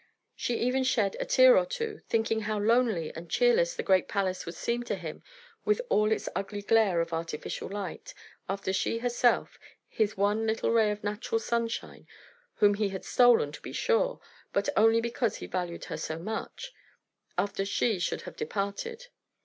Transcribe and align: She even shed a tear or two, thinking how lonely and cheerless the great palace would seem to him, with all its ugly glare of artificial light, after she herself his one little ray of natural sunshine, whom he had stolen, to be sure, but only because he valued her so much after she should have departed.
She 0.35 0.55
even 0.57 0.83
shed 0.83 1.15
a 1.19 1.25
tear 1.25 1.55
or 1.55 1.65
two, 1.67 1.99
thinking 2.09 2.39
how 2.41 2.57
lonely 2.57 3.13
and 3.13 3.29
cheerless 3.29 3.75
the 3.75 3.83
great 3.83 4.07
palace 4.07 4.47
would 4.47 4.55
seem 4.55 4.81
to 4.85 4.95
him, 4.95 5.21
with 5.63 5.79
all 5.89 6.11
its 6.11 6.27
ugly 6.35 6.63
glare 6.63 7.01
of 7.01 7.13
artificial 7.13 7.69
light, 7.69 8.15
after 8.49 8.73
she 8.73 8.97
herself 8.97 9.59
his 9.87 10.17
one 10.17 10.47
little 10.47 10.71
ray 10.71 10.89
of 10.89 11.03
natural 11.03 11.37
sunshine, 11.37 12.07
whom 12.55 12.73
he 12.73 12.89
had 12.89 13.05
stolen, 13.05 13.51
to 13.51 13.61
be 13.61 13.73
sure, 13.73 14.19
but 14.51 14.69
only 14.75 15.01
because 15.01 15.35
he 15.35 15.45
valued 15.45 15.85
her 15.85 15.97
so 15.97 16.17
much 16.17 16.73
after 17.37 17.63
she 17.63 17.99
should 17.99 18.23
have 18.23 18.35
departed. 18.35 19.09